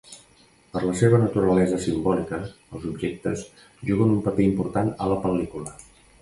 [0.75, 2.39] Per la seva naturalesa simbòlica,
[2.79, 3.45] els objectes
[3.91, 5.77] juguen un paper important a la pel·lícula.